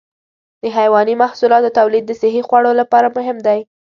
د 0.61 0.63
حيواني 0.77 1.13
محصولاتو 1.23 1.75
تولید 1.79 2.03
د 2.07 2.11
صحي 2.21 2.41
خوړو 2.47 2.71
لپاره 2.81 3.07
مهم 3.17 3.37
دی. 3.47 3.59